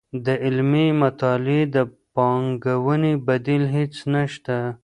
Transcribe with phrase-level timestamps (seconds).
[0.25, 1.77] د علمي مطالعې د
[2.13, 4.57] پانګوونې بدیل هیڅ نشته.